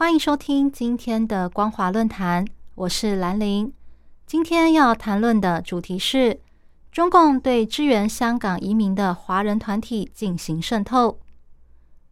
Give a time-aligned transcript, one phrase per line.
[0.00, 3.70] 欢迎收听今天的光华论坛，我是兰玲。
[4.24, 6.40] 今天要谈论的主题是
[6.90, 11.20] 中共对支援香港移民的华人团体进行渗透。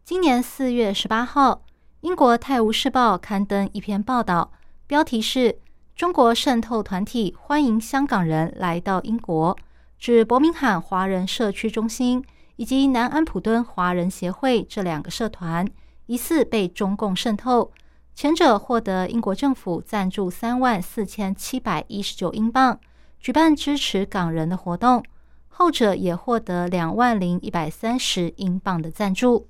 [0.05, 1.63] 今年四月十八号，
[2.01, 4.51] 英国《泰晤士报》刊登一篇报道，
[4.85, 5.57] 标题是
[5.97, 9.57] “中国渗透团体欢迎香港人来到英国”，
[9.97, 12.23] 指伯明翰华人社区中心。
[12.57, 15.65] 以及南安普敦华人协会这两个社团
[16.09, 17.71] 疑似被中共渗透，
[18.15, 22.79] 前者获得英国政府赞助三万四千七百一十九英镑，
[23.19, 25.03] 举办支持港人的活动；
[25.49, 29.47] 后者也获得两万零一百三十英镑的赞助。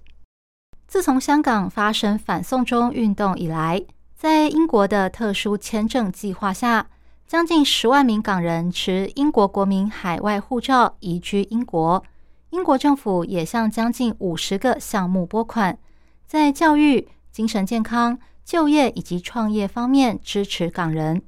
[0.85, 3.81] 自从香港发生反送中运动以来，
[4.13, 6.89] 在英国的特殊签证计划下，
[7.25, 12.03] 将近十万名港人持英国国民海外护照移居英国。
[12.49, 15.77] 英国政府也向将近五十个项目拨款，
[16.29, 21.23] 在教育、精神健康、就业以及创业方面支持港人。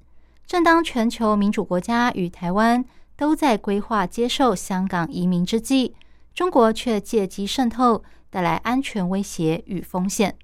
[0.46, 2.86] 正当全球民主国家与台湾
[3.16, 5.96] 都在规划接受香港移民之际，
[6.36, 10.36] 中国却借机渗透，带来安全威胁与风险。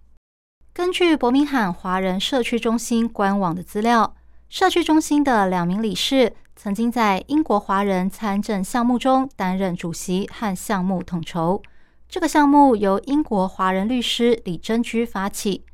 [0.73, 4.15] 根据伯明翰华人社区中心官网的资料，
[4.49, 6.33] 社区中心的两名理事。
[6.55, 11.61] 曾经在英国华人参政项目中担任主席和项目统筹。
[12.09, 15.65] 这个项目由英国华人律师李珍居发起。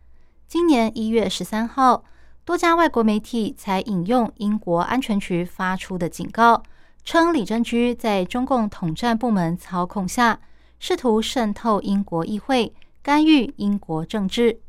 [0.48, 2.04] 今年一月十三号，
[2.44, 6.64] 多家外国媒体才引用英国安全局发出的警告，
[7.04, 10.40] 称李珍居在中共统战部门操控下，
[10.80, 12.74] 试图渗透英国议会，
[13.04, 14.60] 干预英国政治。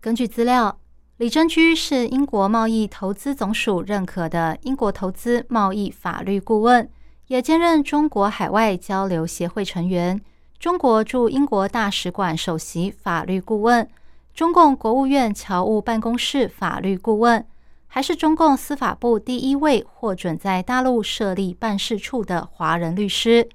[0.00, 0.78] 根据资料。
[1.18, 6.86] 李珍居是英国贸易投资总署认可的英国投资贸易法律顾问，
[7.28, 10.20] 也兼任中国海外交流协会成员、
[10.58, 13.88] 中国驻英国大使馆首席法律顾问、
[14.34, 17.46] 中共国务院侨务办公室法律顾问，
[17.86, 23.48] 还是中共司法部第一位获准在大陆设立办事处的华人律师。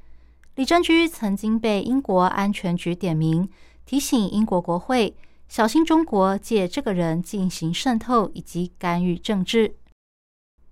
[0.56, 3.50] 李珍居曾经被英国安全局点名，
[3.85, 5.16] 提醒英国国会。
[5.47, 9.75] 小心中国借这个人进行渗透以及干预政治，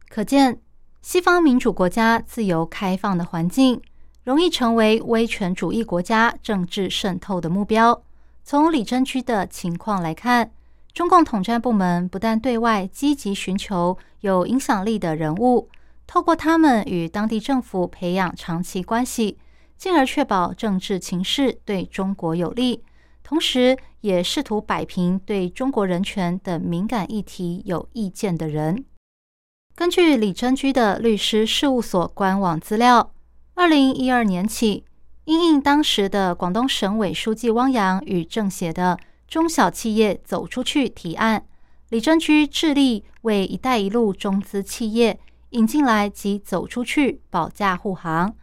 [0.08, 0.62] 可见
[1.02, 3.82] 西方民主国家自由开放的环境，
[4.30, 8.00] 容易成为威权主义国家政治渗透的目标。
[8.44, 10.52] 从李珍区的情况来看，
[10.94, 15.68] 中共统战部门不但对外积极寻求有影响力的人物，
[16.06, 19.40] 透过他们与当地政府培养长期关系，
[19.76, 22.84] 进而确保政治情势对中国有利。
[23.24, 28.86] 同时，也试图摆平对中国人权等敏感议题有意见的人。
[29.76, 33.12] 根据李珍居的律师事务所官网资料，
[33.60, 34.86] 二零一二年起，
[35.26, 38.98] 因应当时的广东省委书记汪洋与政协的
[39.28, 41.46] 中小企业走出去提案，
[41.90, 48.34] 李珍居致力为“一带一路”中资企业引进来及走出去保驾护航。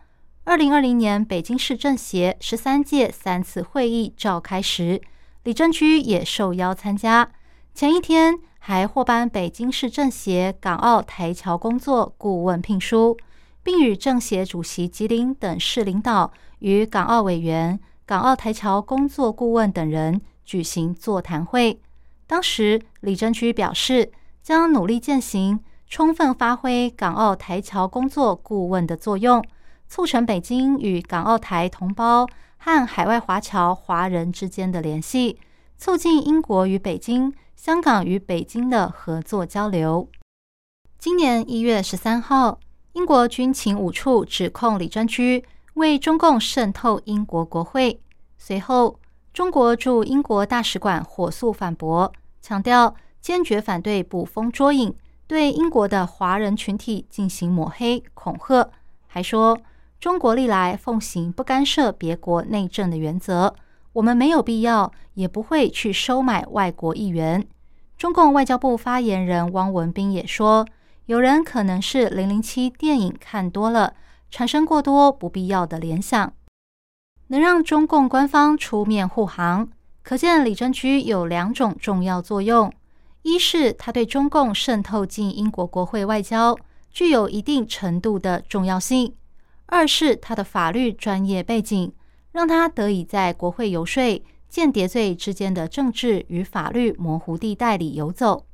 [0.45, 5.01] 二零二零年，北京市政协十三届三次会议召开时，
[5.45, 7.31] 李珍居也受邀参加。
[7.73, 13.17] 前一天还获颁北京市政协港澳台侨工作顾问聘书，
[13.67, 21.81] 并与政协主席吉林等市领导与港澳委员、港澳台侨工作顾问等人举行座谈会。
[22.29, 29.45] 当时，李珍区表示，将努力践行，充分发挥港澳台侨工作顾问的作用。
[29.89, 32.25] 促成北京与港澳台同胞
[32.59, 35.41] 和海外华侨华人之间的联系，
[35.77, 40.09] 促进英国与北京、香港与北京的合作交流。
[41.01, 42.61] 今年一月十三号，
[42.97, 45.45] 英国军情五处指控李珍居
[45.75, 48.01] 为中共渗透英国国会。
[48.39, 48.99] 随后，
[49.35, 52.11] 中国驻英国大使馆火速反驳，
[52.41, 54.95] 强调坚决反对捕风捉影，
[55.27, 58.71] 对英国的华人群体进行抹黑恐吓，
[59.07, 59.59] 还说。
[60.01, 63.55] 中国历来奉行不干涉别国内政的原则，
[63.93, 67.47] 我们没有必要，也不会去收买外国议员。
[67.99, 70.67] 中共外交部发言人汪文斌也说，
[71.07, 73.95] 有人可能是《零零七》电影看多了，
[74.29, 76.33] 产生过多不必要的联想。
[77.29, 79.69] 能让中共官方出面护航，
[80.03, 82.73] 可见李珍居有两种重要作用：
[83.23, 86.57] 一是他对中共渗透进英国国会外交
[86.91, 89.13] 具有一定程度的重要性；
[89.67, 91.93] 二是他的法律专业背景，
[92.33, 98.45] 让他得以在国会游说间谍罪之间的政治与法律模糊地带里游走。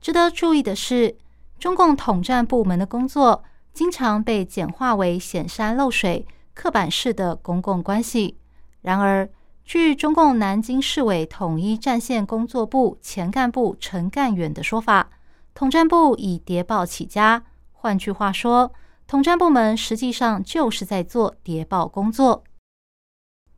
[0.00, 1.16] 值得注意的是，
[1.62, 8.36] 中共统战部门的工作经常被简化为显山露水、刻板式的公共关系。
[8.80, 9.30] 然而，
[9.64, 15.10] 据中共南京市委统一战线工作部前干部陈干远的说法，
[15.54, 17.44] 统战部以谍报起家。
[17.70, 18.72] 换句话说，
[19.06, 22.42] 统战部门实际上就是在做谍报工作。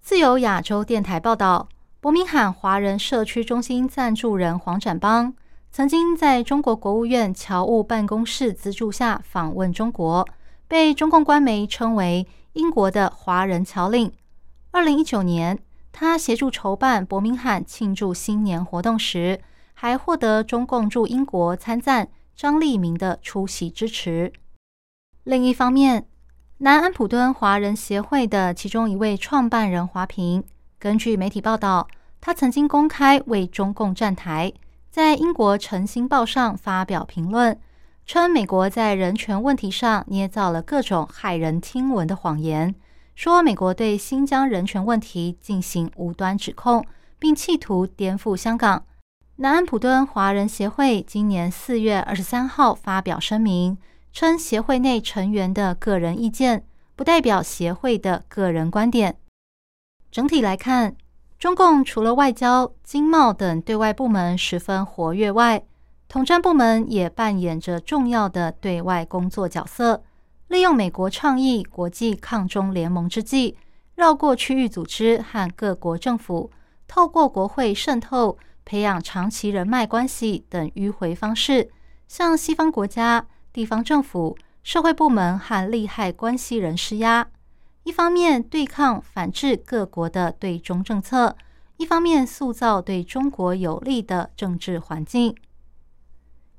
[0.03, 1.71] 自由亚洲电台报道，
[2.01, 5.33] 伯明翰华人社区中心赞助人黄展邦。
[5.77, 10.25] 曾经在中国国务院侨务办公室资助下访问中国，
[10.69, 14.13] 被中共官媒称为“英国的华人侨领”。
[14.71, 15.59] 二零一九年，
[15.91, 19.41] 他协助筹办伯明翰庆祝新年活动时，
[19.73, 24.33] 还获得中共驻英国参赞张立明的出席支持。
[25.25, 26.07] 另一方面，
[26.59, 30.45] 南安普敦华人协会的其中一位创办人华平，
[30.79, 31.89] 根据媒体报道，
[32.21, 34.53] 他曾经公开为中共站台。
[34.95, 37.59] 在英国《晨星报》上发表评论，
[38.07, 42.73] 称美国在人权问题上捏造了各种骇人听闻的谎言，
[43.17, 46.87] 说美国对新疆人权问题进行无端指控，
[47.19, 48.85] 并企图颠覆香港。
[49.39, 53.77] 南安普敦华人协会今年四月二十三号发表声明，
[54.13, 56.65] 称协会内成员的个人意见
[56.95, 59.17] 不代表协会的个人观点。
[60.13, 60.95] 整体来看。
[61.45, 65.63] 中共除了外交、经贸等对外部门十分活跃外，
[66.09, 70.03] 统战部门也扮演着重要的对外工作角色。
[70.49, 73.59] 利用美国倡议国际抗中联盟之际，
[73.95, 76.51] 绕过区域组织和各国政府，
[76.89, 81.71] 透过国会渗透、培养长期人脉关系等迂回方式，
[82.09, 87.29] 向西方国家、地方政府、社会部门和利害关系人施压。
[87.85, 91.37] 一方面对抗反制各国的对中政策，
[91.77, 95.37] 一方面塑造对中国有利的政治环境。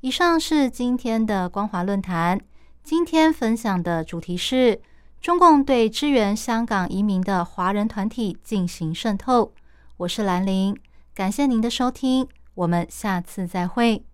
[0.02, 2.40] 以上是今天的光华论坛。
[2.84, 4.80] 今天分享的主题是
[5.20, 9.52] 中共对支援香港移民的华人团体进行渗透。
[9.98, 10.78] 我是兰陵，
[11.16, 14.06] 感谢您的收听，我们下次再会。